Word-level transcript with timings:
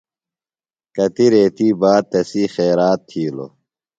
کتیۡ 0.95 1.29
ریتیۡ 1.33 1.73
باد 1.79 2.03
تسی 2.11 2.43
خیرات 2.53 2.99
تھیلوۡ۔ 3.09 3.51